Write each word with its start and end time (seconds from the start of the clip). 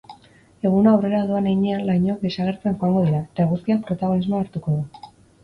Eguna 0.69 0.93
aurrera 0.95 1.19
doan 1.31 1.49
heinean 1.51 1.83
lainoak 1.89 2.23
desagertzen 2.29 2.79
joango 2.81 3.05
dira 3.09 3.21
eta 3.27 3.47
eguzkiak 3.49 3.87
protagonismoa 3.93 4.43
hartuko 4.47 4.77
du. 4.81 5.09